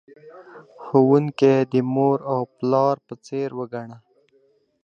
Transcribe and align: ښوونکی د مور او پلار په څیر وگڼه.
ښوونکی 0.83 1.55
د 1.71 1.73
مور 1.93 2.17
او 2.33 2.41
پلار 2.57 2.95
په 3.07 3.13
څیر 3.25 3.49
وگڼه. 3.59 3.97